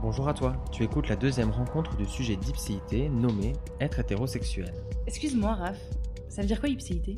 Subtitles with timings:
[0.00, 4.72] Bonjour à toi, tu écoutes la deuxième rencontre du sujet d'ipséité nommé Être hétérosexuel.
[5.06, 5.80] Excuse-moi, Raph,
[6.28, 7.16] ça veut dire quoi ipséité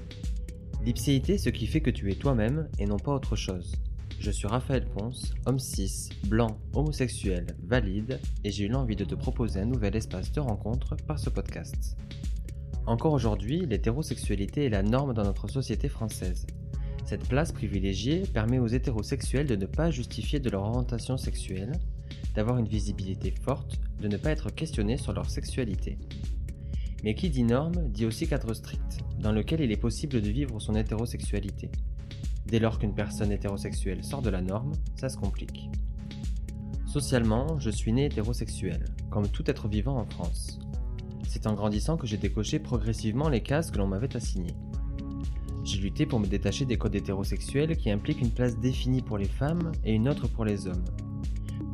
[0.84, 3.76] L'ipséité, ce qui fait que tu es toi-même et non pas autre chose.
[4.18, 9.14] Je suis Raphaël Ponce, homme cis, blanc, homosexuel, valide, et j'ai eu l'envie de te
[9.14, 11.96] proposer un nouvel espace de rencontre par ce podcast.
[12.86, 16.46] Encore aujourd'hui, l'hétérosexualité est la norme dans notre société française.
[17.06, 21.72] Cette place privilégiée permet aux hétérosexuels de ne pas justifier de leur orientation sexuelle,
[22.34, 25.98] d'avoir une visibilité forte, de ne pas être questionnés sur leur sexualité.
[27.02, 30.58] Mais qui dit norme dit aussi cadre strict, dans lequel il est possible de vivre
[30.60, 31.70] son hétérosexualité.
[32.46, 35.70] Dès lors qu'une personne hétérosexuelle sort de la norme, ça se complique.
[36.86, 40.60] Socialement, je suis né hétérosexuel, comme tout être vivant en France.
[41.26, 44.54] C'est en grandissant que j'ai décoché progressivement les cases que l'on m'avait assignées.
[45.64, 49.28] J'ai lutté pour me détacher des codes hétérosexuels qui impliquent une place définie pour les
[49.28, 50.84] femmes et une autre pour les hommes.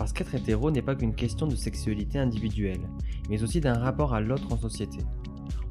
[0.01, 2.81] Parce qu'être hétéro n'est pas qu'une question de sexualité individuelle,
[3.29, 5.01] mais aussi d'un rapport à l'autre en société.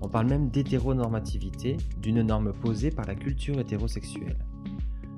[0.01, 4.37] On parle même d'hétéronormativité, d'une norme posée par la culture hétérosexuelle.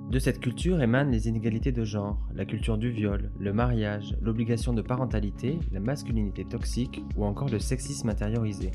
[0.10, 4.72] De cette culture émanent les inégalités de genre, la culture du viol, le mariage, l'obligation
[4.72, 8.72] de parentalité, la masculinité toxique ou encore le sexisme intériorisé.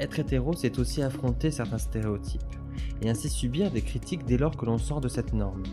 [0.00, 2.40] Être hétéro, c'est aussi affronter certains stéréotypes,
[3.02, 5.64] et ainsi subir des critiques dès lors que l'on sort de cette norme.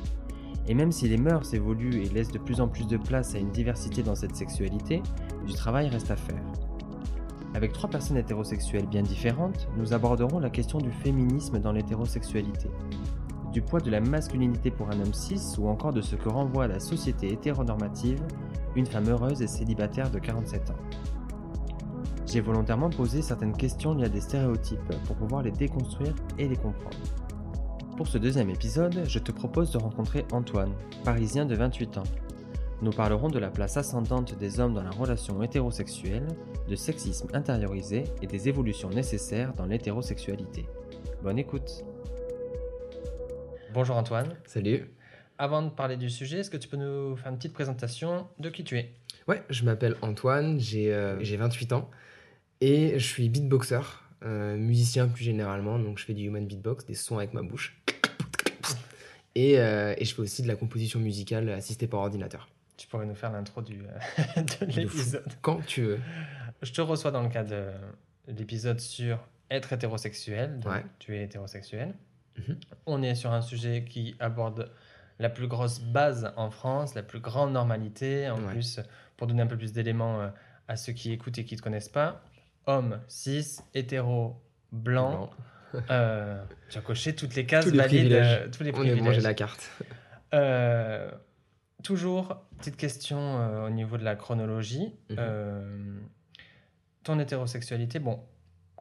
[0.67, 3.39] Et même si les mœurs évoluent et laissent de plus en plus de place à
[3.39, 5.01] une diversité dans cette sexualité,
[5.45, 6.41] du travail reste à faire.
[7.53, 12.69] Avec trois personnes hétérosexuelles bien différentes, nous aborderons la question du féminisme dans l'hétérosexualité,
[13.53, 16.67] du poids de la masculinité pour un homme cis ou encore de ce que renvoie
[16.67, 18.21] la société hétéronormative
[18.75, 20.75] une femme heureuse et célibataire de 47 ans.
[22.25, 26.57] J'ai volontairement posé certaines questions liées à des stéréotypes pour pouvoir les déconstruire et les
[26.57, 26.97] comprendre.
[27.97, 30.73] Pour ce deuxième épisode, je te propose de rencontrer Antoine,
[31.05, 32.03] parisien de 28 ans.
[32.81, 36.27] Nous parlerons de la place ascendante des hommes dans la relation hétérosexuelle,
[36.67, 40.65] de sexisme intériorisé et des évolutions nécessaires dans l'hétérosexualité.
[41.23, 41.85] Bonne écoute
[43.73, 44.35] Bonjour Antoine.
[44.43, 44.91] Salut.
[45.37, 48.49] Avant de parler du sujet, est-ce que tu peux nous faire une petite présentation de
[48.49, 48.93] qui tu es?
[49.29, 51.89] Ouais, je m'appelle Antoine, j'ai euh, j'ai 28 ans
[52.59, 53.79] et je suis beatboxer,
[54.25, 57.81] euh, musicien plus généralement, donc je fais du human beatbox, des sons avec ma bouche.
[59.35, 62.47] Et, euh, et je fais aussi de la composition musicale assistée par ordinateur.
[62.77, 65.25] Tu pourrais nous faire l'intro du, euh, de l'épisode.
[65.41, 65.99] Quand tu veux.
[66.61, 67.71] Je te reçois dans le cadre de
[68.27, 69.19] l'épisode sur
[69.51, 70.59] être hétérosexuel.
[70.59, 70.85] donc Ouais.
[70.99, 71.93] Tu es hétérosexuel.
[72.37, 72.57] Mhm.
[72.85, 74.71] On est sur un sujet qui aborde
[75.19, 78.29] la plus grosse base en France, la plus grande normalité.
[78.29, 78.51] En Ouais.
[78.51, 78.79] plus,
[79.17, 80.27] pour donner un peu plus d'éléments euh,
[80.67, 82.21] à ceux qui écoutent et qui ne te connaissent pas,
[82.65, 84.35] homme, cis, hétéro,
[84.71, 85.29] blanc.
[85.89, 88.39] euh, tu as coché toutes les cases Tous les valides, privilèges.
[88.41, 89.23] euh, tous les On est mangé privilèges.
[89.23, 89.69] la carte.
[90.33, 91.09] Euh,
[91.83, 94.93] toujours, petite question euh, au niveau de la chronologie.
[95.09, 95.99] Mhm.
[97.03, 98.19] Ton hétérosexualité, bon,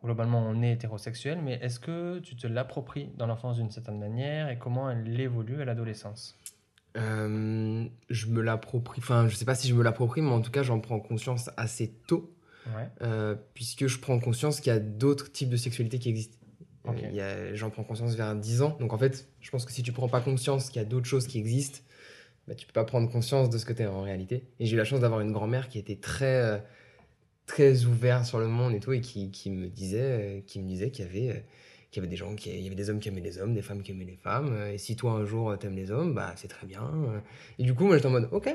[0.02, 4.48] globalement, on est hétérosexuel, mais est-ce que tu te l'appropries dans l'enfance d'une certaine manière
[4.48, 6.38] et comment elle évolue à l'adolescence?
[6.96, 10.62] Je me l'approprie, enfin je sais pas si je me l'approprie, mais en tout cas
[10.62, 12.30] j'en prends conscience assez tôt,
[12.74, 12.88] Ouais.
[13.02, 16.38] euh, puisque je prends conscience qu'il y a d'autres types de sexualité qui existent.
[16.86, 19.92] Euh, J'en prends conscience vers 10 ans, donc en fait je pense que si tu
[19.92, 21.78] prends pas conscience qu'il y a d'autres choses qui existent,
[22.46, 24.44] bah, tu peux pas prendre conscience de ce que tu es en réalité.
[24.60, 26.58] Et j'ai eu la chance d'avoir une grand-mère qui était très, euh,
[27.46, 30.68] très ouverte sur le monde et tout, et qui, qui me disait euh, qui me
[30.68, 31.44] disait qu'il y avait,
[31.90, 33.54] qu'il y avait des gens, qui, il y avait des hommes qui aimaient les hommes,
[33.54, 36.34] des femmes qui aimaient les femmes, et si toi un jour t'aimes les hommes, bah
[36.36, 36.90] c'est très bien.
[37.58, 38.54] Et du coup, moi j'étais en mode, ok,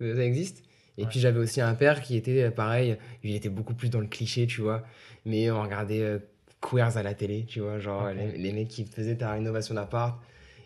[0.00, 0.62] ça existe.
[0.96, 1.08] Et Ouais.
[1.08, 4.46] puis j'avais aussi un père qui était pareil, il était beaucoup plus dans le cliché,
[4.46, 4.84] tu vois,
[5.26, 6.18] mais on regardait
[6.60, 10.20] Queers à la télé, tu vois, genre les, les mecs qui faisaient ta rénovation d'appart,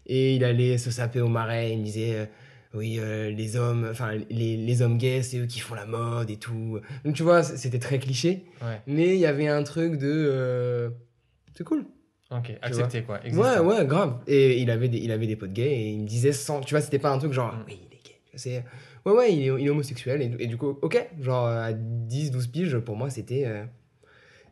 [0.06, 2.26] et il allait se saper au marais, il me disait, euh,
[2.75, 6.30] oui, euh, les hommes, enfin, les, les hommes gays, c'est eux qui font la mode
[6.30, 6.80] et tout.
[7.04, 8.80] Donc, tu vois, c'était très cliché, Ouais.
[8.86, 10.08] mais il y avait un truc de.
[10.10, 10.88] euh,
[11.54, 11.84] c'est cool.
[12.30, 13.16] Ok, accepté quoi.
[13.16, 13.64] Ouais, existant.
[13.66, 14.19] ouais, grave.
[14.26, 16.62] Et il avait des, il avait des potes gays et il me disait sans.
[16.62, 17.64] Tu vois, c'était pas un truc genre, Mm.
[17.66, 18.16] oui, il est gay.
[18.36, 18.65] C'est.
[19.04, 20.22] Ouais, ouais, il est, il est homosexuel.
[20.22, 23.44] Et, et du coup, ok, genre à 10, 12 piges, pour moi, c'était.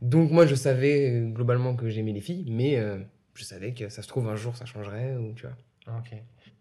[0.03, 2.99] Donc, moi, je savais euh, globalement que j'aimais les filles, mais euh,
[3.35, 5.99] je savais que ça se trouve un jour ça changerait, ou tu vois.
[5.99, 6.15] Ok.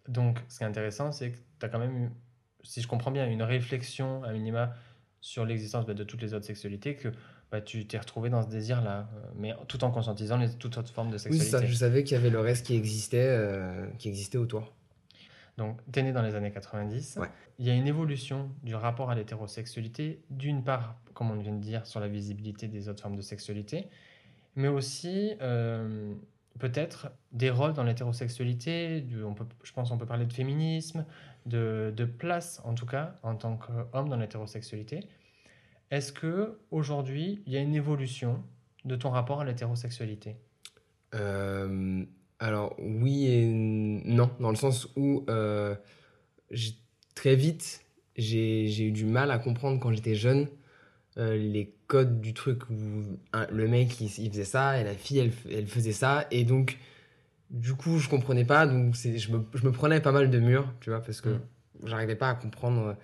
[0.08, 2.10] Donc, ce qui est intéressant, c'est que tu as quand même eu,
[2.64, 4.74] si je comprends bien, une réflexion à minima
[5.22, 7.10] sur l'existence bah, de toutes les autres sexualités, que
[7.52, 10.92] bah, tu t'es retrouvé dans ce désir-là, euh, mais tout en conscientisant les, toute autre
[10.92, 11.50] forme de Oui, sexualité.
[11.52, 11.66] ça.
[11.66, 14.74] Je savais qu'il y avait le reste qui existait, euh, qui existait autour.
[15.60, 17.18] Donc, tu es né dans les années 90.
[17.20, 17.28] Ouais.
[17.60, 21.60] Il y a une évolution du rapport à l'hétérosexualité, d'une part, comme on vient de
[21.60, 23.88] dire, sur la visibilité des autres formes de sexualité,
[24.56, 26.14] mais aussi euh,
[26.60, 29.02] peut-être des rôles dans l'hétérosexualité.
[29.02, 31.06] du- On peut, je pense qu'on peut parler de féminisme,
[31.46, 35.02] de, de place en tout cas en tant qu'homme dans l'hétérosexualité.
[35.92, 38.44] Est-ce que aujourd'hui il y a une évolution
[38.86, 40.38] de ton rapport à l'hétérosexualité?
[41.16, 42.06] Euh,
[42.40, 45.76] alors, oui et non, dans le sens où euh,
[46.52, 46.76] j'ai-
[47.16, 47.82] très vite,
[48.16, 50.48] j'ai j'ai eu du mal à comprendre quand j'étais jeune
[51.18, 52.76] euh, les codes du truc où
[53.34, 56.28] un- le mec il, il faisait ça et la fille elle, f- elle faisait ça.
[56.32, 56.78] Et donc,
[57.50, 58.66] du coup, je comprenais pas.
[58.68, 61.30] Donc, c'est- je me, je me prenais pas mal de murs, tu vois, parce que
[61.30, 61.40] Mm.
[61.86, 62.96] j'arrivais pas à comprendre.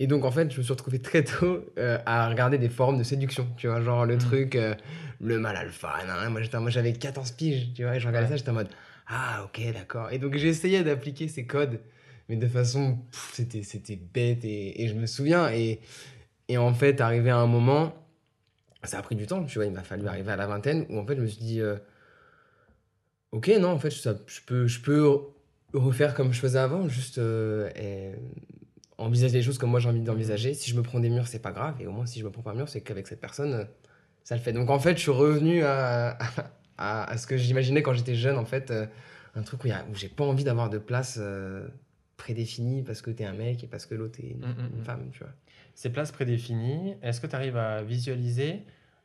[0.00, 2.98] Et donc, en fait, je me suis retrouvé très tôt euh, à regarder des forums
[2.98, 4.18] de séduction, tu vois, genre le Mm.
[4.18, 4.74] truc, euh,
[5.20, 5.94] le mal alpha.
[6.06, 6.32] nan, nan.
[6.32, 8.32] Moi, j'étais- moi, j'avais 14 piges, tu vois, et je regardais Ouais.
[8.32, 8.68] ça, j'étais en mode,
[9.06, 10.10] ah, ok, d'accord.
[10.10, 11.78] Et donc, essayé d'appliquer ces codes,
[12.28, 12.98] mais de façon,
[13.32, 15.80] c'était, c'était bête, et, et je me souviens, et,
[16.48, 17.94] et en fait, arrivé à un moment,
[18.82, 20.98] ça a pris du temps, tu vois, il m'a fallu arriver à la vingtaine, où
[20.98, 21.76] en fait, je me suis dit, euh,
[23.32, 25.08] ok, non, en fait, ça, je, peux, je peux
[25.74, 27.70] refaire comme je faisais avant, juste euh,
[29.02, 30.54] et envisager les choses comme moi j'ai envie d'envisager.
[30.54, 32.30] Si je me prends des murs, c'est pas grave, et au moins, si je me
[32.30, 33.64] prends pas un mur, c'est qu'avec cette personne, euh,
[34.24, 34.52] ça le fait.
[34.52, 36.18] Donc, en fait, je suis revenu à,
[36.78, 38.86] à, à ce que j'imaginais quand j'étais jeune, en fait, euh,
[39.34, 41.66] un truc où, où j'ai pas envie d'avoir de place euh,
[42.16, 44.80] prédéfinie parce que t'es un mec et parce que l'autre est une, Mm, mm, une
[44.80, 44.84] mm.
[44.84, 45.32] femme, tu vois.
[45.74, 48.62] Ces places prédéfinies, est-ce que tu arrives à visualiser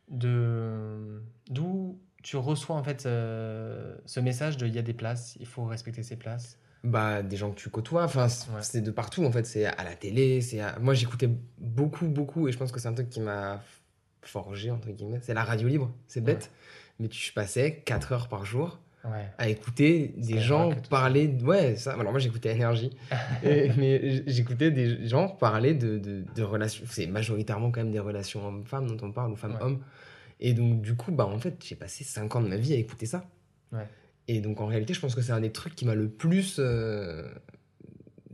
[0.10, 5.38] de d'où tu reçois en fait euh, ce message de il y a des places,
[5.40, 6.60] il faut respecter ces places?
[6.84, 8.62] Bah, des gens que tu côtoies, enfin, Ouais.
[8.62, 9.46] c'est de partout en fait.
[9.46, 10.78] C'est à la télé, c'est à...
[10.80, 13.62] Moi, j'écoutais beaucoup, beaucoup, et je pense que c'est un truc qui m'a
[14.22, 15.20] forgé, entre guillemets.
[15.22, 16.52] C'est la radio libre, c'est bête,
[17.00, 19.26] mais tu passais 4 heures par jour Ouais.
[19.38, 21.28] à écouter des gens parler.
[21.30, 21.94] de- Ouais, ça.
[21.94, 22.92] Alors, moi, j'écoutais Énergie,
[23.78, 26.84] mais j'écoutais des gens parler de, de, de relations.
[26.90, 29.80] C'est majoritairement quand même des relations hommes-femmes dont on parle, ou femmes-hommes.
[30.40, 32.78] Et donc, du coup, bah, en fait, j'ai passé 5 ans de ma vie à
[32.78, 33.26] écouter ça.
[33.72, 33.88] Ouais.
[34.28, 36.58] Et donc, en réalité, je pense que c'est un des trucs qui m'a le plus
[36.60, 37.28] euh,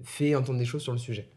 [0.04, 1.28] fait entendre des choses sur le sujet.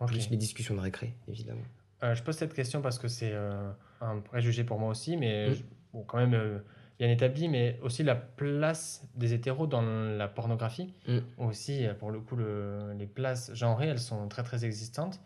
[0.00, 0.08] Ok.
[0.08, 1.60] Plus les discussions de récré, évidemment.
[2.02, 5.50] Euh, je pose cette question parce que c'est euh, un préjugé pour moi aussi, mais
[5.50, 5.52] Mm.
[5.54, 5.62] je-
[5.92, 6.62] bon, quand même
[6.98, 10.92] bien établi, mais aussi la place des hétéros dans la pornographie.
[11.06, 11.18] Mm.
[11.38, 15.20] Aussi, pour le coup, le- les places genrées, elles sont très très existantes.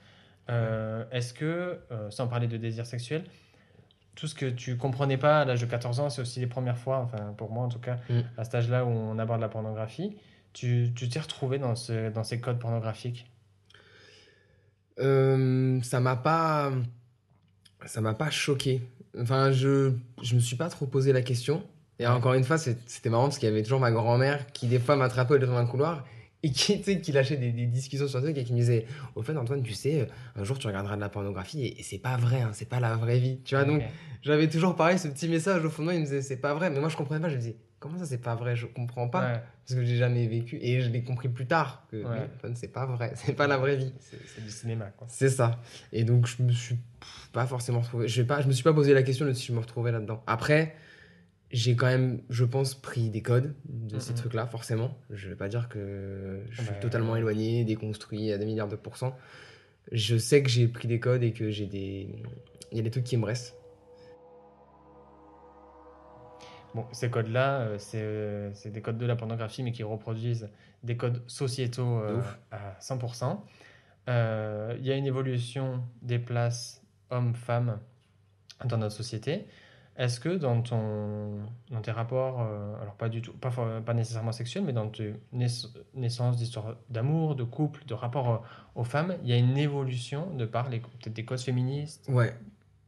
[0.48, 1.78] Est-ce que,
[2.10, 3.24] sans parler de désir sexuel,
[4.16, 6.78] tout ce que tu comprenais pas à l'âge de 14 ans, c'est aussi les premières
[6.78, 8.20] fois, enfin pour moi en tout cas, Mm.
[8.36, 10.16] à cet âge-là où on aborde la pornographie,
[10.52, 13.30] tu tu t'es retrouvé dans, ce, dans ces codes pornographiques?
[14.98, 16.72] Euh, ça m'a pas.
[17.84, 18.82] Ça m'a pas choqué.
[19.20, 19.92] Enfin, je,
[20.22, 21.62] je me suis pas trop posé la question.
[21.98, 22.12] Et Ouais.
[22.12, 24.78] encore une fois, c'est- c'était marrant parce qu'il y avait toujours ma grand-mère qui, des
[24.78, 26.04] fois, m'attrapait dans un couloir
[26.42, 29.36] et qui, qui lâchait des, des discussions sur truc et qui me disait Au fait,
[29.36, 30.06] Antoine, tu sais, euh,
[30.40, 32.80] un jour tu regarderas de la pornographie et, et c'est pas vrai, hein, c'est pas
[32.80, 33.40] la vraie vie.
[33.44, 33.82] Tu vois, donc
[34.22, 36.54] j'avais toujours pareil ce petit message au fond de moi, il me disait C'est pas
[36.54, 36.70] vrai.
[36.70, 37.28] Mais moi, je comprenais pas.
[37.28, 38.56] Je me disais Comment ça, c'est pas vrai?
[38.56, 39.20] Je comprends pas.
[39.32, 40.58] Ouais, Parce que j'ai jamais vécu.
[40.62, 42.28] Et je l'ai compris plus tard que Ouais.
[42.54, 43.12] c'est pas vrai.
[43.16, 43.92] C'est pas la vraie vie.
[44.00, 45.06] c'est du cinéma quoi.
[45.10, 45.60] C'est ça.
[45.92, 46.78] Et donc, je me suis
[47.32, 48.08] pas forcément retrouvé.
[48.08, 49.92] Je, vais pas, je me suis pas posé la question de si je me retrouvais
[49.92, 50.22] là-dedans.
[50.26, 50.74] Après,
[51.52, 54.18] j'ai quand même, je pense, pris des codes de ces Mhm.
[54.18, 54.96] trucs-là, forcément.
[55.10, 57.18] Je vais pas dire que je suis Bah, totalement ouais.
[57.20, 59.16] éloigné, déconstruit à des milliards de pourcents.
[59.92, 62.22] Je sais que j'ai pris des codes et que j'ai des.
[62.72, 63.54] Il y a des trucs qui me restent.
[66.74, 70.50] Bon, ces codes-là, euh, c'est euh, c'est des codes de la pornographie, mais qui reproduisent
[70.82, 72.20] des codes sociétaux euh,
[72.50, 73.40] à 100%.
[74.08, 77.78] Euh, Il y a une évolution des places hommes-femmes
[78.64, 79.46] dans notre société.
[79.98, 81.38] Est-ce que dans, ton,
[81.70, 83.50] dans tes rapports, euh, alors pas du tout, pas,
[83.84, 88.38] pas nécessairement sexuels, mais dans tes naiss- naissances d'histoires d'amour, de couple, de rapport euh,
[88.74, 92.06] aux femmes, il y a une évolution de par les- peut-être des causes féministes?
[92.08, 92.34] Ouais.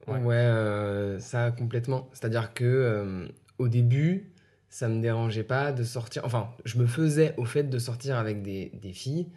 [0.06, 0.18] Ouais.
[0.20, 2.08] Ouais, euh, ça complètement.
[2.12, 4.32] C'est-à-dire que au début,
[4.70, 6.24] ça me dérangeait pas de sortir.
[6.24, 9.28] Enfin, je me faisais au fait de sortir avec des, des filles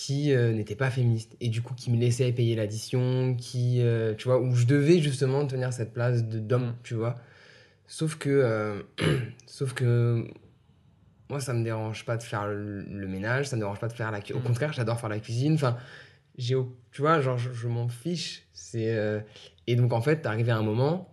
[0.00, 4.14] qui euh, n'étaient pas féministes et du coup qui me laissaient payer l'addition, qui, euh,
[4.14, 6.74] tu vois, où je devais justement tenir cette place de d'homme, Mm.
[6.84, 7.16] tu vois.
[7.88, 8.82] Sauf que, euh,
[9.48, 10.24] sauf que
[11.28, 13.92] moi, ça me dérange pas de faire le, le ménage, ça me dérange pas de
[13.92, 14.42] faire la cu- Au Mm.
[14.44, 15.54] contraire, j'adore faire la cuisine.
[15.54, 15.76] Enfin,
[16.36, 16.54] j'ai,
[16.92, 18.46] tu vois, genre, je, je m'en fiche.
[18.52, 19.18] C'est euh,
[19.66, 21.12] et donc en fait, arrivé à un moment,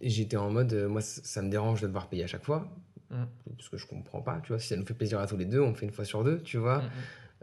[0.00, 2.66] j'étais en mode, moi, ça me dérange de devoir payer à chaque fois,
[3.12, 3.24] Mm.
[3.56, 4.40] parce que je comprends pas.
[4.42, 6.04] Tu vois, si ça nous fait plaisir à tous les deux, on fait une fois
[6.04, 6.78] sur deux, tu vois.
[6.78, 6.90] Mm, mm.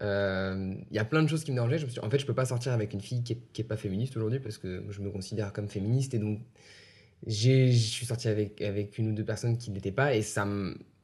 [0.02, 1.78] Euh, Il y a plein de choses qui me dérangeaient.
[1.78, 3.42] Je me suis dit, en fait, je peux pas sortir avec une fille qui est,
[3.54, 6.40] qui est pas féministe aujourd'hui parce que je me considère comme féministe et donc
[7.28, 10.48] je suis sorti avec, avec une ou deux personnes qui l'étaient pas et ça,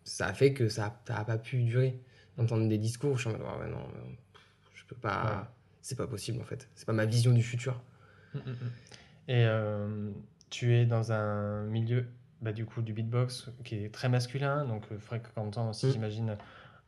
[0.06, 2.00] ça a fait que ça, ça a pas pu durer.
[2.38, 3.86] D'entendre des discours, je suis en mode, Ah ouais, non,
[4.74, 5.48] je peux pas, Ouais.
[5.82, 6.68] c'est pas possible en fait.
[6.76, 7.82] C'est pas ma vision du futur.
[9.28, 10.10] Et euh,
[10.50, 12.06] tu es dans un milieu
[12.42, 15.92] bah, du coup du beatbox qui est très masculin, donc fréquentant aussi, Mm.
[15.92, 16.38] j'imagine,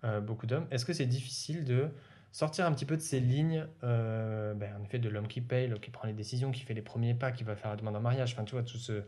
[0.04, 0.68] euh, beaucoup d'hommes.
[0.72, 1.90] Est-ce que c'est difficile de
[2.32, 5.68] sortir un petit peu de ces lignes, euh, ben, en effet, de l'homme qui paye,
[5.68, 7.96] l'homme qui prend les décisions, qui fait les premiers pas, qui va faire la demande
[7.96, 9.02] en mariage, enfin, tu vois, tout ce,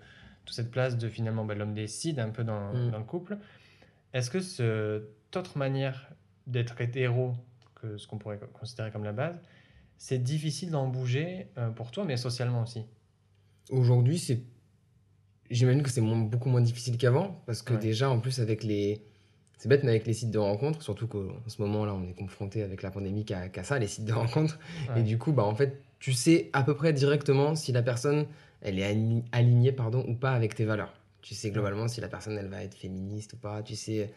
[0.46, 2.91] toute cette place de finalement, ben, l'homme décide un peu dans, Mm.
[2.91, 3.38] dans le couple.
[4.13, 6.10] Est-ce que cette autre manière
[6.48, 7.36] d'être hétéro,
[7.75, 9.36] que ce qu'on pourrait considérer comme la base,
[9.98, 12.86] c'est difficile d'en bouger euh, pour toi, mais socialement aussi?
[13.69, 14.41] Aujourd'hui, c'est.
[15.49, 17.79] J'imagine que c'est beaucoup moins difficile qu'avant, parce que Ouais.
[17.79, 19.01] déjà, en plus, avec les.
[19.57, 22.63] C'est bête, mais avec les sites de rencontres, surtout qu'en ce moment-là, on est confronté
[22.63, 24.13] avec la pandémie qu'à ça, les sites de
[24.47, 24.57] rencontres.
[24.93, 25.01] Ouais.
[25.01, 28.25] Et du coup, bah, en fait, tu sais à peu près directement si la personne,
[28.61, 30.93] elle est ali- alignée pardon, ou pas avec tes valeurs.
[31.21, 33.61] Tu sais globalement si la personne, elle va être féministe ou pas.
[33.61, 34.09] Tu sais.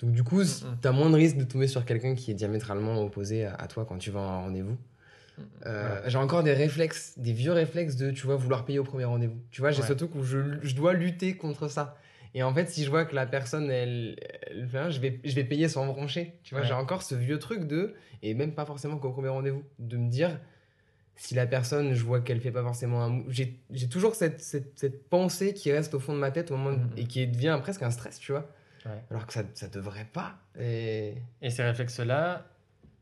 [0.00, 0.78] Donc, du coup, Mhm.
[0.82, 3.68] tu as moins de risque de tomber sur quelqu'un qui est diamétralement opposé à, à
[3.68, 4.76] toi quand tu vas en rendez-vous.
[5.66, 6.00] Euh.
[6.06, 9.40] J'ai encore des réflexes, des vieux réflexes de, tu vois, vouloir payer au premier rendez-vous.
[9.50, 9.88] Tu vois, j'ai Ouais.
[9.88, 11.96] ce truc où je, je dois lutter contre ça.
[12.34, 14.16] Et en fait, si je vois que la personne, elle,
[14.52, 16.34] je vais, je vais payer sans me brancher.
[16.42, 16.68] Tu vois, Ouais.
[16.68, 20.08] j'ai encore ce vieux truc de, et même pas forcément qu'au premier rendez-vous, de me
[20.10, 20.38] dire,
[21.16, 24.78] si la personne, je vois qu'elle fait pas forcément un J'ai j'ai toujours cette, cette,
[24.78, 26.90] cette pensée qui reste au fond de ma tête au moment de- Mhm.
[26.98, 28.48] et qui devient presque un stress, tu vois.
[28.86, 28.92] Ouais.
[29.10, 30.36] Alors que ça, ça devrait pas.
[30.60, 31.14] Et...
[31.42, 32.46] Et ces réflexes-là,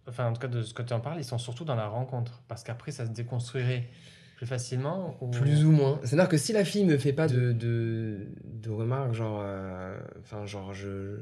[0.08, 1.88] enfin en tout cas de ce que tu en parles, ils sont surtout dans la
[1.88, 2.42] rencontre.
[2.48, 3.88] Parce qu'après, ça se déconstruirait
[4.36, 5.16] plus facilement.
[5.20, 5.30] Ou...
[5.30, 5.98] Plus ou moins.
[6.04, 9.40] C'est-à-dire que si la fille me fait pas de, de, de remarques, genre.
[9.42, 11.16] euh, Enfin, genre, je.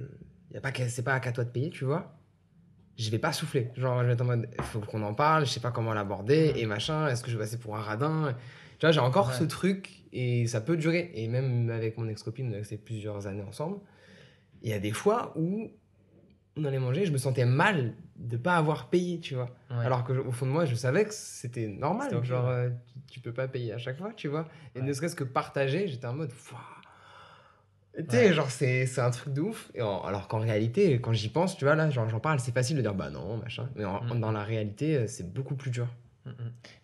[0.52, 2.16] Y a pas c'est pas qu'à toi de payer, tu vois.
[2.96, 3.70] Je vais pas souffler.
[3.76, 4.48] Genre, je vais être en mode.
[4.62, 7.08] Faut qu'on en parle, je sais pas comment l'aborder, et machin.
[7.08, 8.36] Est-ce que je vais passer pour un radin?
[8.78, 9.34] Tu vois, j'ai encore Ouais.
[9.34, 11.10] ce truc, et ça peut durer.
[11.14, 13.78] Et même avec mon ex-copine, on resté plusieurs années ensemble.
[14.62, 15.70] Il y a des fois où
[16.56, 19.50] on allait manger, je me sentais mal de pas avoir payé, tu vois.
[19.70, 19.84] Ouais.
[19.84, 22.22] Alors qu'au fond de moi, je savais que c'était normal.
[22.24, 22.50] Genre, ouais.
[22.50, 24.46] euh, tu, tu peux pas payer à chaque fois, tu vois.
[24.74, 24.84] Et Ouais.
[24.86, 26.30] ne serait-ce que partager, j'étais en mode.
[27.96, 29.70] Tu sais, genre, c'est un truc de ouf.
[29.74, 32.52] Et en- alors qu'en réalité, quand j'y pense, tu vois, là, genre, j'en parle, c'est
[32.52, 33.68] facile de dire bah non, machin.
[33.76, 34.18] Mais en- Mm.
[34.20, 35.86] dans la réalité, euh, c'est beaucoup plus dur.
[36.26, 36.34] Mm, mm.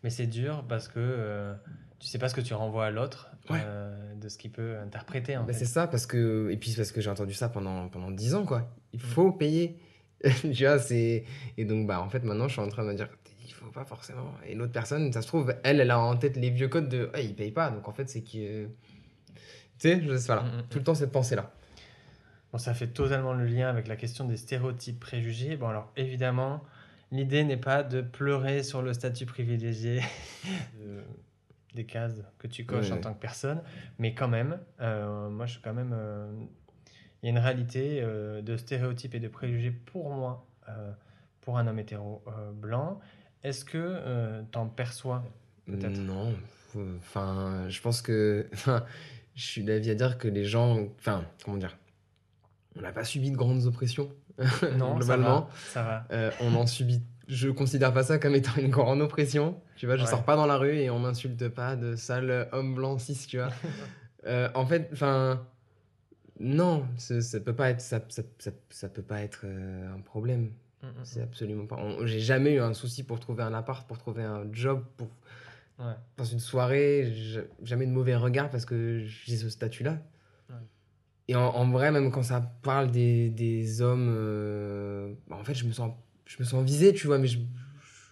[0.05, 1.55] Mais c'est dur parce que euh,
[1.99, 3.61] tu sais pas ce que tu renvoies à l'autre Ouais.
[3.65, 6.49] euh, de ce qu'il peut interpréter en Bah, c'est ça, parce que.
[6.51, 8.71] Et puis, parce que j'ai entendu ça pendant, pendant 10 ans, quoi.
[8.93, 9.03] Il Mm.
[9.03, 9.77] faut payer.
[10.53, 11.25] tu vois, c'est.
[11.57, 13.09] Et donc, bah, en fait, maintenant, je suis en train de me dire
[13.47, 14.33] il faut pas forcément.
[14.47, 17.11] Et l'autre personne, ça se trouve, elle, elle a en tête les vieux codes de
[17.15, 17.71] ah, il paye pas.
[17.71, 18.67] Donc, en fait, c'est que.
[18.67, 18.71] Tu
[19.79, 20.43] sais, je- voilà.
[20.43, 21.53] Mm, mm, Tout le temps, cette pensée-là.
[22.53, 25.57] Bon, ça fait totalement le lien avec la question des stéréotypes préjugés.
[25.57, 26.63] Bon, alors évidemment,
[27.13, 30.01] l'idée n'est pas de pleurer sur le statut privilégié
[31.75, 32.97] des cases que tu coches Ouais.
[32.97, 33.63] en tant que personne,
[33.99, 35.93] mais quand même, euh, moi je suis quand même.
[35.95, 36.33] euh,
[37.23, 40.47] Il y a une réalité euh, de stéréotypes et de préjugés pour moi,
[41.43, 42.25] pour un homme hétéro
[42.55, 42.99] blanc.
[43.43, 45.23] Est-ce que tu en perçois
[45.67, 45.99] Peut-être?
[45.99, 46.33] Non.
[46.99, 48.49] Enfin, je pense que.
[48.55, 48.85] Enfin,
[49.35, 50.87] je suis d'avis à dire que les gens.
[50.99, 51.77] Enfin, comment dire?
[52.77, 54.11] On n'a pas subi de grandes oppressions.
[54.79, 55.49] Non, globalement.
[55.69, 56.07] ça va.
[56.09, 57.03] Ça Euh, on en subit.
[57.29, 59.61] Je considère pas ça comme étant une grande oppression.
[59.81, 60.11] Tu vois, je Ouais.
[60.11, 63.39] sors pas dans la rue et on m'insulte pas de sale homme blanc cis, tu
[63.39, 63.49] vois.
[64.27, 65.47] Euh, en fait, enfin,
[66.39, 70.53] non, ça, peut pas être, ça, ça, ça, ça peut pas être euh, un problème.
[70.83, 71.79] Mm, mm, C'est absolument pas.
[72.05, 75.07] J'ai jamais eu un souci pour trouver un appart, pour trouver un job, pour
[75.79, 75.87] mm.
[75.87, 75.95] Ouais.
[76.19, 77.11] dans une soirée.
[77.63, 80.03] Jamais de mauvais regard parce que j'ai ce statut-là.
[81.29, 85.55] Et en, en vrai, même quand ça parle des, des hommes, euh, bah, en fait,
[85.55, 85.95] je me sens,
[86.27, 87.39] je me sens visé, tu vois, mais je,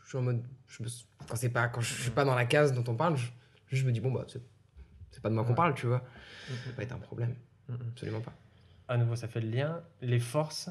[0.04, 0.88] je suis en mode, je me,
[1.28, 3.26] quand c'est pas, quand je suis pas dans la case dont on parle, je,
[3.68, 4.24] je me dis bon bah
[5.10, 5.56] c'est pas de moi qu'on Ouais.
[5.56, 5.98] parle, tu vois.
[5.98, 7.34] Mm, mm, Ça peut pas être un problème,
[7.68, 7.78] mm, mm.
[7.90, 8.32] absolument pas.
[8.88, 10.70] à nouveau, ça fait le lien, les forces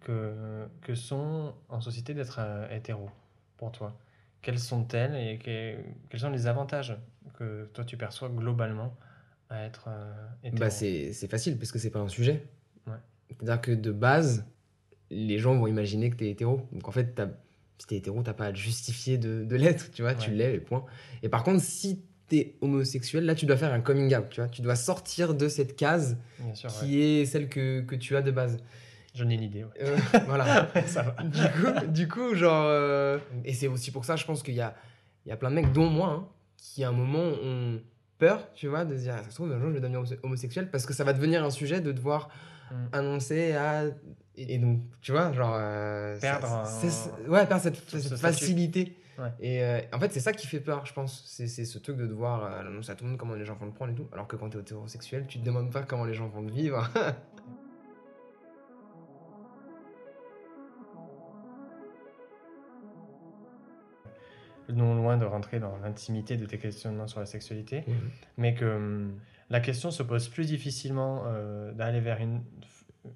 [0.00, 3.10] que, que sont en société d'être euh, hétéro
[3.56, 3.98] pour toi.
[4.42, 5.76] Quelles sont-elles et que-
[6.08, 6.96] quels sont les avantages
[7.34, 8.96] que toi tu perçois globalement
[9.50, 10.12] à être euh,
[10.44, 10.60] hétéro?
[10.60, 12.46] Bah c'est facile parce que c'est pas un sujet.
[12.86, 12.94] Ouais.
[13.28, 14.46] C'est-à-dire que de base,
[15.10, 16.68] les gens vont imaginer que t'es hétéro.
[16.72, 17.28] Donc en fait, t'as-
[17.78, 20.36] si t'es hétéro, t'as pas à te justifier de, de l'être, tu vois, tu Ouais.
[20.36, 20.84] l'es et point.
[21.22, 24.48] Et par contre, si t'es homosexuel, là tu dois faire un coming out, tu vois.
[24.48, 26.52] Tu dois sortir de cette case ouais.
[26.80, 28.58] qui est celle que, que tu as de base.
[29.14, 29.64] j'en ai une idée.
[29.64, 29.70] ouais.
[29.82, 30.68] Euh, voilà.
[30.86, 31.22] Ça va.
[31.22, 32.64] du, coup, du coup, genre.
[32.66, 34.74] euh, Et c'est aussi pour ça, je pense qu'il y a,
[35.24, 37.80] il y a plein de mecs, dont moi, hein, qui à un moment ont
[38.18, 40.00] peur, tu vois, de se dire, Ah, ça se trouve, un jour je vais devenir
[40.00, 42.28] homose- homosexuel parce que ça va devenir un sujet de devoir
[42.72, 42.74] Mm.
[42.94, 43.84] annoncer à.
[44.36, 45.54] Et, et donc, tu vois, genre.
[45.56, 47.76] euh, Perdre ça- un- Ouais, perdre cette,
[48.18, 48.96] facilité.
[49.18, 49.30] Ouais.
[49.40, 51.24] Et euh, en fait, c'est ça qui fait peur, je pense.
[51.26, 53.64] C'est ce truc de devoir euh, annoncer à tout le monde comment les gens vont
[53.66, 54.06] le prendre et tout.
[54.12, 56.86] Alors que quand t'es hétérosexuel, tu te demandes pas comment les gens vont le vivre.
[64.68, 67.84] Non loin de rentrer dans l'intimité de tes questionnements sur la sexualité,
[68.36, 72.42] mais que hum, la question se pose plus difficilement euh, d'aller vers une,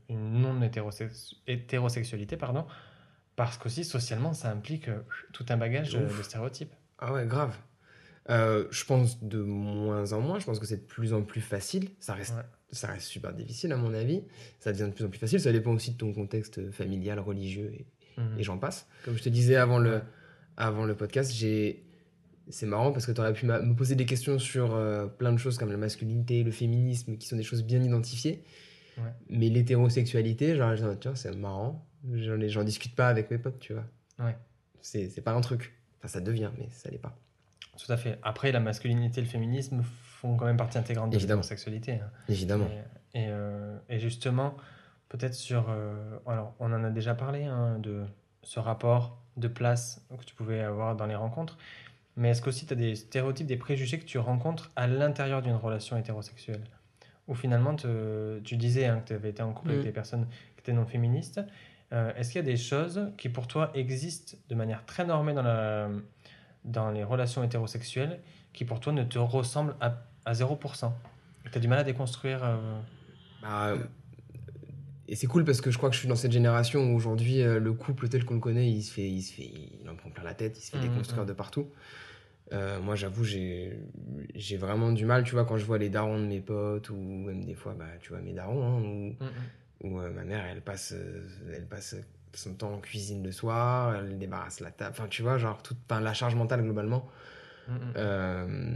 [0.09, 2.65] une non-hétérosexualité, pardon,
[3.37, 5.01] parce qu'aussi socialement, ça implique euh,
[5.33, 6.19] tout un bagage de, Ouf.
[6.19, 6.73] de stéréotypes.
[6.99, 7.57] Ah ouais, grave.
[8.29, 11.41] Euh, je pense de moins en moins, je pense que c'est de plus en plus
[11.41, 11.89] facile.
[12.01, 12.43] Ça reste, Ouais.
[12.71, 14.23] ça reste super difficile à mon avis.
[14.59, 15.41] Ça devient de plus en plus facile.
[15.41, 17.87] Ça dépend aussi de ton contexte familial, religieux et,
[18.21, 18.39] Mhm.
[18.39, 18.87] et j'en passe.
[19.05, 20.03] Comme je te disais avant le,
[20.57, 21.83] avant le podcast, j'ai...
[22.51, 25.39] c'est marrant parce que tu aurais pu me poser des questions sur euh, plein de
[25.39, 28.45] choses comme la masculinité, le féminisme, qui sont des choses bien identifiées.
[29.05, 29.13] Ouais.
[29.29, 31.87] Mais l'hétérosexualité, genre, genre, tiens, c'est marrant.
[32.13, 33.85] J'en, discute pas avec mes potes, tu vois.
[34.19, 34.37] Ouais.
[34.81, 35.75] C'est, c'est pas un truc.
[35.99, 37.17] Enfin, ça devient, mais ça l'est pas.
[37.79, 38.19] Tout à fait.
[38.23, 41.41] Après, la masculinité et le féminisme font quand même partie intégrante de Évidemment.
[41.43, 41.93] l'hétérosexualité.
[41.95, 42.11] hein.
[42.29, 42.67] Évidemment.
[43.15, 44.55] Et, et, euh, et justement,
[45.09, 45.67] peut-être sur.
[45.71, 48.05] euh, alors, on en a déjà parlé, hein, de
[48.43, 51.59] ce rapport de place que tu pouvais avoir dans les rencontres.
[52.17, 55.55] Mais est-ce qu'aussi tu as des stéréotypes, des préjugés que tu rencontres à l'intérieur d'une
[55.55, 56.63] relation hétérosexuelle?
[57.31, 59.87] Où finalement, te- tu disais hein, que tu avais été en couple avec Mm.
[59.87, 61.41] des personnes qui étaient non féministes.
[61.93, 65.33] Euh, est-ce qu'il y a des choses qui pour toi existent de manière très normée
[65.33, 65.89] dans, la,
[66.65, 68.21] dans les relations hétérosexuelles
[68.53, 70.93] qui pour toi ne te ressemblent à, à 0%
[71.51, 72.81] Tu as du mal à déconstruire euh,
[73.43, 73.75] Bah,
[75.09, 77.43] et c'est cool parce que je crois que je suis dans cette génération où aujourd'hui
[77.43, 79.51] euh, le couple tel qu'on le connaît, il se fait, il se fait,
[79.83, 81.29] il en prend plein la tête, il se fait Mhm, déconstruire mhm.
[81.29, 81.67] de partout.
[82.53, 83.79] Euh, moi, j'avoue, j'ai,
[84.59, 87.45] vraiment du mal, tu vois, quand je vois les darons de mes potes ou même
[87.45, 89.27] des fois, bah, tu vois, mes darons, hein, Mm,
[89.83, 91.23] où, où, euh, ma mère, elle passe, euh,
[91.55, 91.97] elle passe
[92.35, 95.79] son temps en cuisine le soir, elle débarrasse la table, enfin, tu vois, genre toute,
[95.89, 97.09] la charge mentale globalement.
[97.69, 97.93] mm, mm.
[97.97, 98.75] Euh,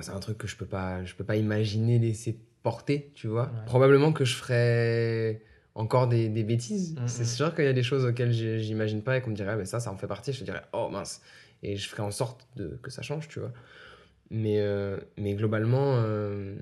[0.00, 3.44] c'est un truc que je peux pas, je peux pas imaginer laisser porter, tu vois.
[3.44, 3.64] Ouais.
[3.66, 5.40] Probablement que je ferais
[5.74, 6.96] encore des, des bêtises.
[7.06, 9.56] C'est sûr qu'il y a des choses auxquelles j'imagine pas et qu'on me dirait, Ah,
[9.56, 10.32] mais ça, ça en fait partie.
[10.32, 11.22] Je te dirais, oh mince.
[11.62, 13.52] Et je ferais en sorte de, que ça change, tu vois.
[14.30, 16.56] Mais, euh, mais globalement, euh,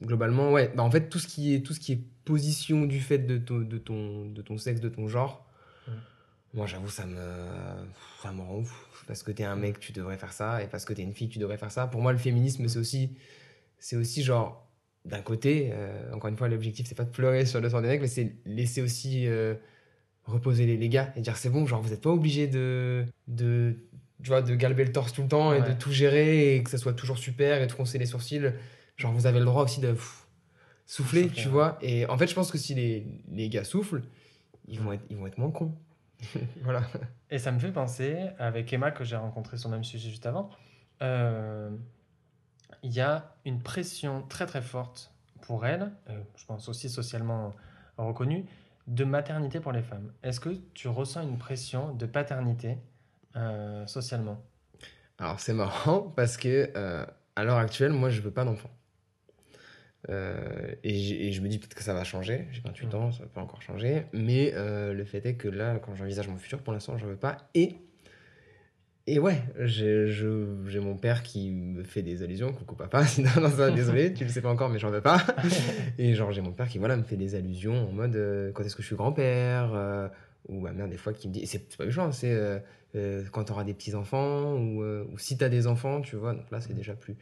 [0.00, 0.72] globalement, ouais.
[0.74, 3.38] Bah, en fait, tout ce qui est, tout ce qui est position du fait de
[3.38, 5.46] ton, de ton, de ton sexe, de ton genre,
[6.54, 7.16] moi, j'avoue, ça me,
[8.22, 9.04] ça me rend ouf.
[9.06, 10.62] Parce que t'es un mec, tu devrais faire ça.
[10.62, 11.86] Et parce que t'es une fille, tu devrais faire ça.
[11.86, 13.16] Pour moi, le féminisme, c'est aussi,
[13.78, 14.68] c'est aussi genre,
[15.06, 17.88] d'un côté, euh, encore une fois, l'objectif, c'est pas de pleurer sur le sort des
[17.88, 19.26] mecs, mais c'est laisser aussi
[20.24, 23.76] reposer les, les gars et dire c'est bon, genre, vous êtes pas obligé de, de,
[24.22, 26.70] tu vois, de galber le torse tout le temps et de tout gérer et que
[26.70, 28.52] ça soit toujours super et de froncer les sourcils.
[28.96, 30.26] Genre, vous avez le droit aussi de pff,
[30.86, 31.78] souffler, tu vois.
[31.80, 34.02] Et en fait, je pense que si les, les gars soufflent,
[34.68, 35.74] ils vont être, ils vont être moins cons.
[36.62, 36.82] voilà.
[37.30, 40.26] Et ça me fait penser, avec Emma, que j'ai rencontré sur le même sujet juste
[40.26, 40.50] avant,
[41.02, 41.70] euh,
[42.82, 47.52] il y a une pression très très forte pour elle, euh, je pense aussi socialement
[47.96, 48.44] reconnue,
[48.86, 50.12] de maternité pour les femmes.
[50.22, 52.78] Est-ce que tu ressens une pression de paternité
[53.36, 54.42] euh, socialement
[55.18, 57.04] Alors c'est marrant parce que euh,
[57.36, 58.70] à l'heure actuelle, moi je veux pas d'enfant.
[60.10, 62.48] Euh, et, je me dis peut-être que ça va changer.
[62.50, 62.94] J'ai 28 Mhm.
[62.96, 64.04] ans, ça peut encore changer.
[64.12, 67.36] Mais le fait est que là, quand j'envisage mon futur, pour l'instant, j'en veux pas.
[67.54, 67.76] Et,
[69.06, 72.52] et ouais, j'ai mon père qui me fait des allusions.
[72.52, 75.00] Coucou papa, si- non, non, ça, désolé, tu le sais pas encore, mais j'en veux
[75.00, 75.24] pas.
[75.98, 78.74] et genre, j'ai mon père qui voilà, me fait des allusions en mode quand est-ce
[78.74, 80.10] que je suis grand-père
[80.48, 81.46] Ou ma mère, des fois, qui me dit.
[81.46, 82.32] C'est pas méchant, c'est.
[82.32, 82.58] euh,
[82.94, 86.16] euh, quand tu auras des petits-enfants ou, euh, ou si tu as des enfants, tu
[86.16, 86.34] vois.
[86.34, 87.16] Donc là, c'est déjà plus.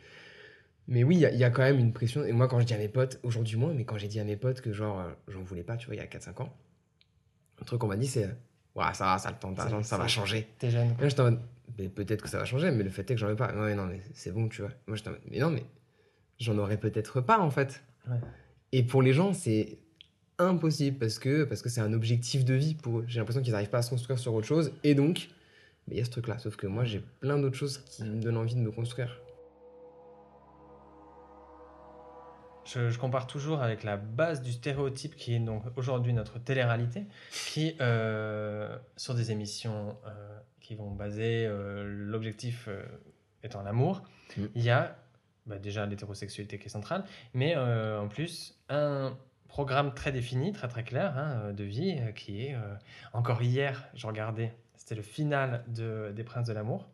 [0.89, 2.25] Mais oui, il y, a- il y a quand même une pression.
[2.25, 4.25] Et moi, quand je dis à mes potes, aujourd'hui moins, mais quand j'ai dit à
[4.25, 6.53] mes potes que genre, euh, j'en voulais pas, tu vois, il y a 4-5 ans,
[7.61, 8.29] un truc qu'on m'a dit, c'est
[8.75, 10.49] Ouais, ça va, ça le temps, Ça- ça, va changer.
[10.59, 11.31] T'es jeune Et là,
[11.79, 13.53] Mais peut-être que ça va changer, mais le fait est que j'en ai pas.
[13.55, 14.71] Ouais, non, mais c'est bon, tu vois.
[14.87, 15.65] Moi, j'étais mais non, mais
[16.39, 17.83] j'en aurais peut-être pas, en fait.
[18.09, 18.17] Ouais.
[18.73, 19.79] Et pour les gens, c'est
[20.41, 23.05] impossible parce que parce que c'est un objectif de vie pour eux.
[23.07, 24.73] J'ai l'impression qu'ils n'arrivent pas à se construire sur autre chose.
[24.85, 25.29] Et donc,
[25.89, 26.39] il y a ce truc-là.
[26.39, 29.21] Sauf que moi, j'ai plein d'autres choses qui me donnent envie de me construire.
[32.65, 37.05] Je, je compare toujours avec la base du stéréotype qui est donc aujourd'hui notre télé-réalité,
[37.47, 42.69] qui, euh, sur des émissions euh, qui vont baser euh, l'objectif
[43.43, 44.03] étant l'amour,
[44.37, 44.45] Mm.
[44.55, 44.97] il y a
[45.47, 49.17] bah, déjà l'hétérosexualité qui est centrale, mais en plus un
[49.51, 52.55] programme très défini, très très clair hein, de vie euh, qui est...
[52.55, 52.75] euh,
[53.13, 56.89] encore hier, je regardais, c'était le final de, des Princes de l'amour,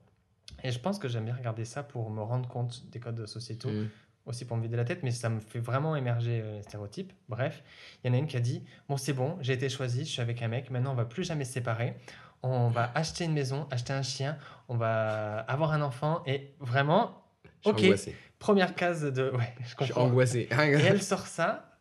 [0.64, 3.70] et je pense que j'aime bien regarder ça pour me rendre compte des codes sociétaux
[3.70, 3.88] Mm.
[4.26, 7.12] aussi pour me vider la tête, mais ça me fait vraiment émerger euh, les stéréotypes.
[7.28, 7.62] Bref,
[8.02, 10.10] il y en a une qui a dit Bon, c'est bon, j'ai été choisie, je
[10.10, 11.94] suis avec un mec, maintenant on va plus jamais se séparer.
[12.42, 14.36] On va acheter une maison, acheter un chien,
[14.68, 17.82] on va avoir un enfant, et vraiment, Je suis Ok.
[17.84, 18.14] angoissé.
[18.38, 19.30] première case de.
[19.30, 20.02] Ouais, je Je suis comprends.
[20.04, 20.48] angoissé.
[20.50, 21.75] Et elle sort ça.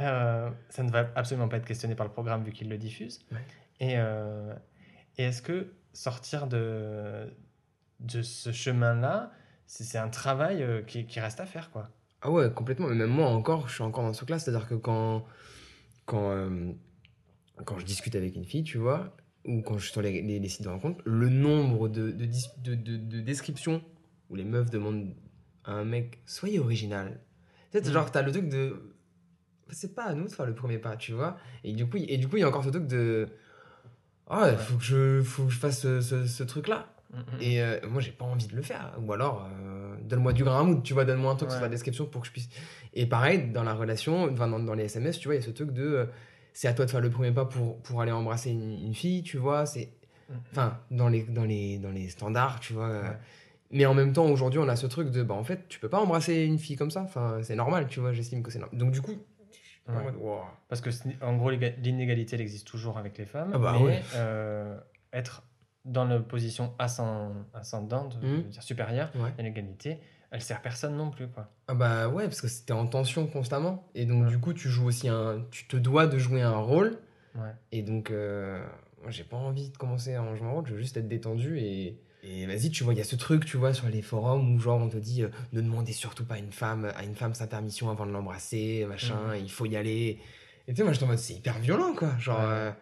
[0.00, 3.20] Euh, ça ne va absolument pas être questionné par le programme vu qu'il le diffuse.
[3.32, 3.38] Ouais.
[3.80, 4.54] Et, euh,
[5.18, 7.32] et est-ce que sortir de,
[8.00, 9.32] de ce chemin-là,
[9.66, 11.90] c'est un travail euh, qui, qui reste à faire, quoi?
[12.22, 12.88] Ah ouais, complètement.
[12.88, 14.44] Mais même moi encore, je suis encore dans ce classe.
[14.44, 15.24] C'est-à-dire que quand,
[16.04, 16.48] quand,
[17.64, 20.38] quand je discute avec une fille, tu vois, ou quand je suis sur les, les-
[20.40, 23.82] les sites de rencontre, le nombre de, de, dis- de, de- de descriptions
[24.30, 25.14] où les meufs demandent
[25.64, 27.20] à un mec, soyez original.
[27.72, 27.92] Tu sais, Mm.
[27.92, 28.95] genre, t'as le truc de.
[29.70, 31.36] C'est pas à nous de faire le premier pas, tu vois.
[31.64, 33.28] Et du coup, et du coup, il y a encore ce truc de.
[34.28, 36.86] Ah, il faut, que je, faut que je fasse ce, ce- ce truc-là.
[37.12, 37.22] Mm, mm.
[37.40, 38.92] Et euh, moi, j'ai pas envie de le faire.
[39.00, 41.64] Ou alors, euh, donne-moi du grain à moudre, tu vois, donne-moi un truc sur Ouais.
[41.66, 42.48] la description pour que je puisse.
[42.94, 45.46] Et pareil, dans la relation, enfin, dans, dans les SMS, tu vois, il y a
[45.46, 45.82] ce truc de.
[45.84, 46.06] euh,
[46.52, 49.22] c'est à toi de faire le premier pas pour, pour aller embrasser une, une fille,
[49.22, 49.66] tu vois.
[49.66, 49.90] C'est.
[50.28, 50.34] Mm.
[50.52, 52.88] Enfin, dans les, dans, les, dans les standards, tu vois.
[52.88, 53.16] Ouais.
[53.70, 55.22] Mais en même temps, aujourd'hui, on a ce truc de.
[55.22, 57.02] Bah, en fait, tu peux pas embrasser une fille comme ça.
[57.02, 58.76] Enfin, c'est normal, tu vois, j'estime que c'est normal.
[58.78, 59.14] Donc, du coup.
[59.92, 60.02] Ouais.
[60.02, 60.40] mode, wow.
[60.68, 60.90] Parce que,
[61.24, 63.50] en gros, l'inégalité, elle existe toujours avec les femmes.
[63.54, 64.02] Ah bah mais ouais.
[64.16, 64.78] euh,
[65.12, 65.42] être
[65.84, 68.42] dans la position ascend- ascendante, Mhm.
[68.44, 69.30] dire supérieure, Ouais.
[69.38, 70.00] à l'égalité,
[70.32, 71.28] elle sert personne non plus.
[71.28, 71.48] Quoi.
[71.68, 73.88] Ah bah ouais, parce que c'était en tension constamment.
[73.94, 75.44] Et donc, du coup, tu joues aussi un.
[75.52, 76.98] Tu te dois de jouer un rôle.
[77.36, 77.52] Ouais.
[77.70, 78.58] Et donc, euh,
[79.02, 81.06] moi, j'ai pas envie de commencer à en jouer un rôle, je veux juste être
[81.06, 81.58] détendu.
[81.60, 84.54] Et, et vas-y, tu vois, il y a ce truc, tu vois, sur les forums
[84.54, 87.14] où, genre, on te dit euh, ne demandez surtout pas à une femme, à une
[87.14, 89.44] femme sa permission avant de l'embrasser, machin, Mhm.
[89.44, 90.18] il faut y aller.
[90.68, 92.16] Et tu sais, moi, j'étais en mode c'est hyper violent, quoi.
[92.18, 92.38] Genre.
[92.40, 92.44] Ouais.
[92.46, 92.72] euh,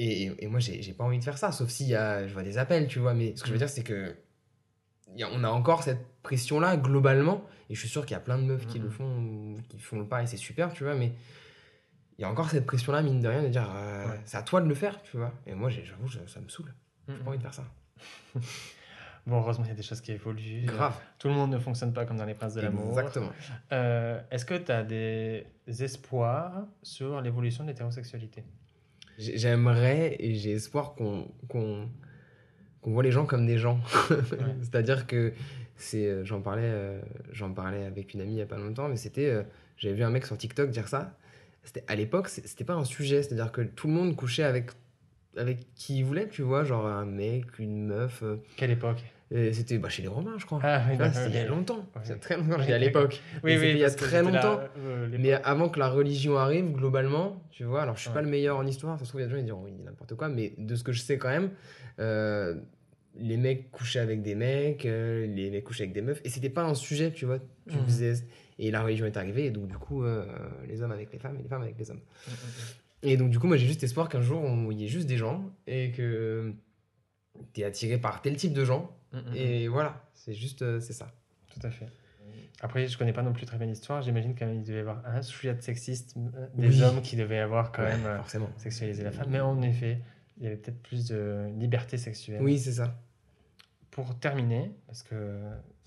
[0.00, 2.56] et, et moi, j'ai pas envie de faire ça, sauf y a, je vois des
[2.58, 3.14] appels, tu vois.
[3.14, 3.66] Mais ce que je veux Mhm.
[3.66, 4.14] dire, c'est que.
[5.16, 7.44] y a- on a encore cette pression-là, globalement.
[7.70, 9.98] Et je suis sûr qu'il y a plein de meufs qui le font, qui font
[9.98, 10.94] le pas, et c'est super, tu vois.
[10.94, 11.12] Mais
[12.18, 14.20] il y a encore cette pression-là, mine de rien, de dire euh, Ouais.
[14.24, 15.32] c'est à toi de le faire, tu vois.
[15.46, 16.72] Et moi, j'avoue, je- ça me saoule.
[17.08, 17.64] J'ai Mm, pas envie de faire ça.
[19.26, 20.64] Bon, heureusement, il y a des choses qui évoluent.
[20.64, 20.94] Grave.
[21.18, 22.98] Tout le monde ne fonctionne pas comme dans les Princes de l'amour.
[22.98, 23.30] Exactement.
[23.72, 28.42] Euh, Est-ce que tu as des espoirs sur l'évolution de l'hétérosexualité?
[29.18, 31.90] J'ai- J'aimerais et j'ai espoir qu'on qu'on
[32.80, 33.80] qu'on voit les gens comme des gens.
[34.62, 35.34] C'est-à-dire que
[35.76, 37.00] c'est, euh, j'en parlais, euh,
[37.32, 39.44] j'en parlais avec une amie il y a pas longtemps, mais c'était,
[39.76, 41.14] j'avais vu un mec sur TikTok dire ça.
[41.86, 44.70] À l'époque, c'était pas un sujet, c'est-à-dire que tout le monde couchait avec
[45.38, 48.22] avec qui il voulait, tu vois, genre un mec, une meuf.
[48.22, 49.02] euh, Quelle époque?
[49.30, 50.58] Et c'était bah, chez les Romains, je crois.
[50.62, 51.50] Ah, oui, Tu vois, d'accord, c'était il y a ok.
[51.50, 51.76] longtemps.
[51.94, 52.00] Ouais.
[52.02, 52.56] C'est très longtemps.
[52.58, 53.20] Oui, J'ai à l'époque.
[53.44, 54.60] Oui, c'était oui, il y a parce que très c'était la- longtemps.
[54.78, 55.20] euh, l'époque.
[55.22, 58.22] Mais avant que la religion arrive, globalement, tu vois, alors je suis pas Ouais.
[58.22, 59.72] le meilleur en histoire, ça se trouve, il y a des gens qui diront oui,
[59.84, 61.50] n'importe quoi, mais de ce que je sais quand même,
[61.98, 62.54] euh,
[63.16, 66.48] les mecs couchaient avec des mecs, euh, les mecs couchaient avec des meufs, et c'était
[66.48, 67.84] pas un sujet, tu vois, tu Mhm.
[67.84, 68.14] faisais.
[68.58, 70.24] Et la religion est arrivée, et donc du coup, euh,
[70.66, 72.00] les hommes avec les femmes, et les femmes avec les hommes.
[73.02, 74.84] Mm, mm, Et donc du coup, moi j'ai juste espoir qu'un jour, on- il y
[74.84, 76.54] ait juste des gens, et que
[77.52, 79.34] t'es attiré par tel type de gens, mm, mm, mm.
[79.36, 81.08] et voilà, c'est juste, euh, c'est ça.
[81.52, 81.86] Tout à fait.
[82.60, 84.02] Après, je connais pas non plus très bien l'histoire.
[84.02, 86.82] J'imagine quand même il devait y avoir un chouïa sexiste euh, des Oui.
[86.82, 88.50] hommes qui devaient avoir quand Ouais, même euh, forcément.
[88.56, 89.28] sexualisé la femme.
[89.30, 90.00] Mais en effet,
[90.38, 92.42] il y avait peut-être plus de liberté sexuelle.
[92.42, 93.00] Oui, c'est ça.
[93.92, 95.38] Pour terminer, parce que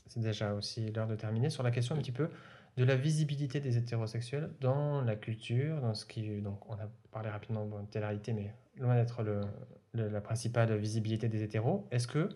[0.08, 2.30] c'est déjà aussi l'heure de terminer, sur la question un petit peu
[2.78, 6.42] de la visibilité des hétérosexuels dans la culture, dans ce qui...
[6.42, 9.42] Donc, on a parlé rapidement de télé-réalité, mais loin d'être le,
[9.94, 11.88] le- la principale visibilité des hétéros.
[11.92, 12.30] Est-ce que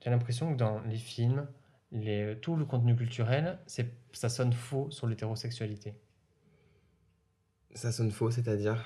[0.00, 1.46] tu as l'impression que dans les films,
[1.92, 5.94] les, tout le contenu culturel, c'est, ça sonne faux sur l'hétérosexualité?
[7.74, 8.84] Ça sonne faux, c'est-à-dire?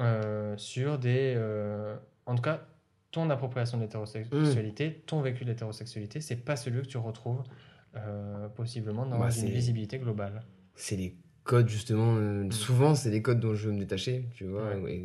[0.00, 1.34] Euh, Sur des...
[1.36, 2.66] euh, en tout cas,
[3.10, 7.42] ton appropriation de l'hétérosexualité, ton vécu de l'hétérosexualité, c'est pas celui que tu retrouves
[7.96, 10.42] euh, possiblement dans Bah, une visibilité globale.
[10.74, 11.16] c'est les
[11.52, 12.52] codes justement euh, Mm.
[12.52, 14.94] souvent c'est des codes dont je veux me détacher tu vois Ouais.
[14.94, 14.98] et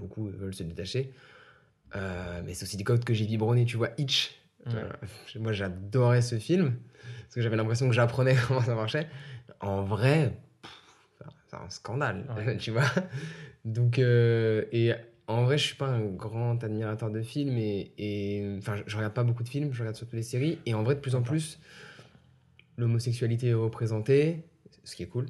[0.00, 1.12] beaucoup veulent se détacher
[1.96, 4.06] Euh, mais c'est aussi des codes que j'ai vibronnés tu vois Ouais.
[4.74, 4.88] Euh,
[5.44, 6.74] moi j'adorais ce film
[7.22, 9.06] parce que j'avais l'impression que j'apprenais comment ça marchait
[9.60, 10.32] en vrai
[11.48, 12.56] c'est un scandale Ouais.
[12.64, 12.90] tu vois
[13.64, 14.92] donc euh, et
[15.26, 19.24] en vrai je suis pas un grand admirateur de films et enfin je, regarde pas
[19.24, 21.58] beaucoup de films je regarde surtout les séries et en vrai de plus en plus
[22.76, 24.44] l'homosexualité est représentée,
[24.84, 25.26] ce qui est cool.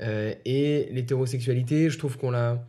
[0.00, 2.66] Euh, et l'hétérosexualité, je trouve qu'on l'a.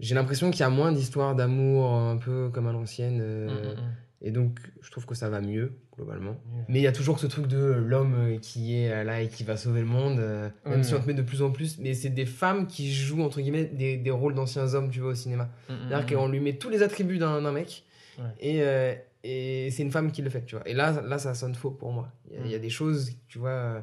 [0.00, 3.20] J'ai l'impression qu'il y a moins d'histoires d'amour un peu comme à l'ancienne.
[3.22, 3.92] euh, Mm, mm, mm.
[4.22, 6.40] Et donc, je trouve que ça va mieux, globalement.
[6.68, 9.28] Mais il y a toujours ce truc de l'homme euh, qui est euh, là et
[9.28, 11.78] qui va sauver le monde, euh, même si on te met de plus en plus.
[11.78, 15.10] Mais c'est des femmes qui jouent, entre guillemets, des, des rôles d'anciens hommes, tu vois,
[15.10, 15.50] au cinéma.
[15.68, 17.84] C'est-à-dire qu'on lui met tous les attributs d'un mec
[18.18, 18.24] Ouais.
[18.40, 20.66] et, euh, et c'est une femme qui le fait, tu vois.
[20.66, 22.10] Et là, là ça sonne faux pour moi.
[22.32, 23.80] Il y y a des choses, tu vois, euh,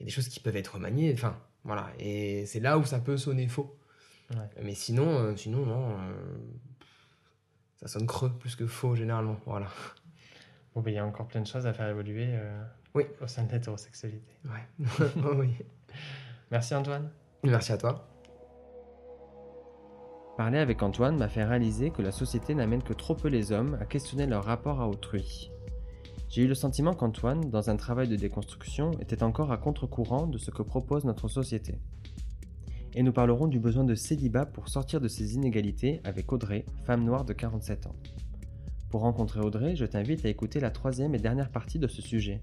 [0.00, 1.88] il y a des choses qui peuvent être remaniées, enfin, voilà.
[1.98, 3.76] Et c'est là où ça peut sonner faux.
[4.30, 4.62] Ouais.
[4.62, 6.36] Mais sinon, euh, sinon non, euh,
[7.76, 9.68] ça sonne creux plus que faux généralement, voilà.
[10.74, 12.62] Bon, ben, il y a encore plein de choses à faire évoluer euh,
[12.94, 13.04] Oui.
[13.22, 14.32] au sein de l'hétérosexualité.
[14.44, 14.86] Ouais.
[15.24, 15.54] Oh oui.
[16.50, 17.10] Merci Antoine.
[17.42, 18.06] Merci à toi.
[20.36, 23.76] Parler avec Antoine m'a fait réaliser que la société n'amène que trop peu les hommes
[23.80, 25.50] à questionner leur rapport à autrui.
[26.28, 30.36] J'ai eu le sentiment qu'Antoine, dans un travail de déconstruction, était encore à contre-courant de
[30.36, 31.78] ce que propose notre société.
[32.94, 37.04] Et nous parlerons du besoin de célibat pour sortir de ces inégalités avec Audrey, femme
[37.04, 37.96] noire de 47 ans.
[38.90, 42.40] Pour rencontrer Audrey, je t'invite à écouter la troisième et dernière partie de ce sujet.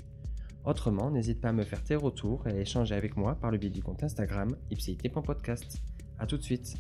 [0.63, 3.59] Autrement, n'hésite pas à me faire tes retours et à échanger avec moi par le
[3.59, 5.81] biais du compte Instagram ipcit.podcast.
[6.17, 6.75] A tout de suite